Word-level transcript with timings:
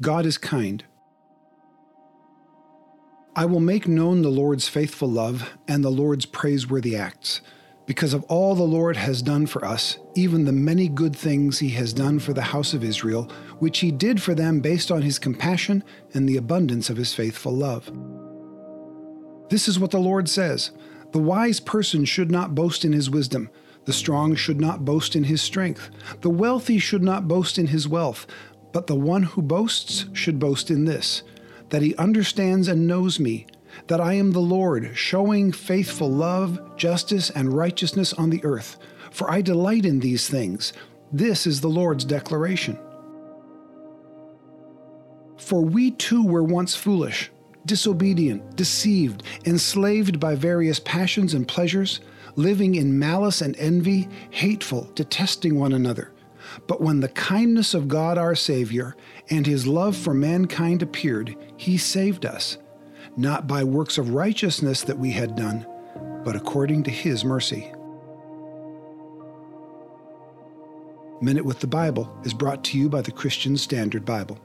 God 0.00 0.26
is 0.26 0.38
kind. 0.38 0.84
I 3.34 3.44
will 3.46 3.60
make 3.60 3.88
known 3.88 4.22
the 4.22 4.28
Lord's 4.28 4.68
faithful 4.68 5.08
love 5.08 5.56
and 5.66 5.82
the 5.84 5.90
Lord's 5.90 6.26
praiseworthy 6.26 6.96
acts, 6.96 7.40
because 7.86 8.14
of 8.14 8.22
all 8.24 8.54
the 8.54 8.62
Lord 8.62 8.96
has 8.96 9.22
done 9.22 9.46
for 9.46 9.64
us, 9.64 9.98
even 10.14 10.44
the 10.44 10.52
many 10.52 10.88
good 10.88 11.16
things 11.16 11.58
he 11.58 11.70
has 11.70 11.92
done 11.92 12.18
for 12.18 12.32
the 12.32 12.42
house 12.42 12.74
of 12.74 12.84
Israel, 12.84 13.30
which 13.58 13.78
he 13.78 13.90
did 13.90 14.22
for 14.22 14.34
them 14.34 14.60
based 14.60 14.90
on 14.90 15.02
his 15.02 15.18
compassion 15.18 15.82
and 16.14 16.28
the 16.28 16.36
abundance 16.36 16.90
of 16.90 16.96
his 16.96 17.14
faithful 17.14 17.52
love. 17.52 17.90
This 19.50 19.66
is 19.66 19.78
what 19.78 19.90
the 19.90 19.98
Lord 19.98 20.28
says 20.28 20.70
The 21.12 21.18
wise 21.18 21.58
person 21.58 22.04
should 22.04 22.30
not 22.30 22.54
boast 22.54 22.84
in 22.84 22.92
his 22.92 23.10
wisdom. 23.10 23.50
The 23.88 23.94
strong 23.94 24.34
should 24.34 24.60
not 24.60 24.84
boast 24.84 25.16
in 25.16 25.24
his 25.24 25.40
strength. 25.40 25.88
The 26.20 26.28
wealthy 26.28 26.78
should 26.78 27.02
not 27.02 27.26
boast 27.26 27.58
in 27.58 27.68
his 27.68 27.88
wealth. 27.88 28.26
But 28.72 28.86
the 28.86 28.96
one 28.96 29.22
who 29.22 29.42
boasts 29.42 30.06
should 30.12 30.38
boast 30.38 30.70
in 30.70 30.84
this 30.84 31.22
that 31.70 31.82
he 31.82 31.94
understands 31.96 32.66
and 32.66 32.86
knows 32.86 33.20
me, 33.20 33.46
that 33.88 34.00
I 34.00 34.14
am 34.14 34.32
the 34.32 34.40
Lord, 34.40 34.96
showing 34.96 35.52
faithful 35.52 36.10
love, 36.10 36.76
justice, 36.76 37.28
and 37.30 37.52
righteousness 37.52 38.14
on 38.14 38.30
the 38.30 38.42
earth. 38.42 38.78
For 39.10 39.30
I 39.30 39.42
delight 39.42 39.84
in 39.84 40.00
these 40.00 40.28
things. 40.28 40.72
This 41.12 41.46
is 41.46 41.60
the 41.60 41.68
Lord's 41.68 42.04
declaration. 42.04 42.78
For 45.36 45.62
we 45.62 45.92
too 45.92 46.26
were 46.26 46.42
once 46.42 46.74
foolish, 46.74 47.30
disobedient, 47.66 48.56
deceived, 48.56 49.22
enslaved 49.44 50.18
by 50.18 50.34
various 50.34 50.80
passions 50.80 51.34
and 51.34 51.46
pleasures, 51.46 52.00
living 52.36 52.74
in 52.74 52.98
malice 52.98 53.40
and 53.40 53.56
envy, 53.58 54.08
hateful, 54.30 54.90
detesting 54.94 55.58
one 55.58 55.72
another. 55.72 56.12
But 56.66 56.80
when 56.80 57.00
the 57.00 57.08
kindness 57.08 57.74
of 57.74 57.88
God 57.88 58.18
our 58.18 58.34
Savior 58.34 58.96
and 59.30 59.46
his 59.46 59.66
love 59.66 59.96
for 59.96 60.14
mankind 60.14 60.82
appeared, 60.82 61.36
he 61.56 61.78
saved 61.78 62.24
us, 62.24 62.58
not 63.16 63.46
by 63.46 63.64
works 63.64 63.98
of 63.98 64.10
righteousness 64.14 64.82
that 64.82 64.98
we 64.98 65.10
had 65.10 65.36
done, 65.36 65.66
but 66.24 66.36
according 66.36 66.82
to 66.84 66.90
his 66.90 67.24
mercy. 67.24 67.72
Minute 71.20 71.44
with 71.44 71.58
the 71.60 71.66
Bible 71.66 72.16
is 72.24 72.32
brought 72.32 72.62
to 72.64 72.78
you 72.78 72.88
by 72.88 73.02
the 73.02 73.10
Christian 73.10 73.56
Standard 73.56 74.04
Bible. 74.04 74.38